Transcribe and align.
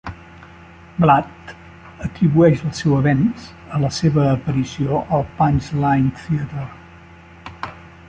Platt 1.03 1.51
atribueix 2.07 2.65
el 2.69 2.73
seu 2.79 2.97
avenç 3.01 3.45
a 3.79 3.83
la 3.85 3.93
seva 4.01 4.27
aparició 4.33 5.05
al 5.19 5.29
Punch 5.43 5.73
Line 5.85 6.15
Theatre. 6.27 6.69